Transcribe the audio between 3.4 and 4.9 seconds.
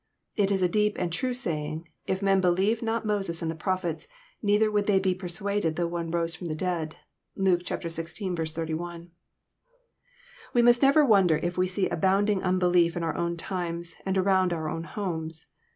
and the Prophets, neither would